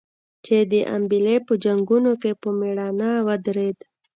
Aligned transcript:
چې 0.45 0.57
د 0.71 0.73
امبېلې 0.95 1.35
په 1.47 1.53
جنګونو 1.63 2.11
کې 2.21 2.31
په 2.41 2.49
مړانه 2.59 3.09
ودرېد. 3.27 3.77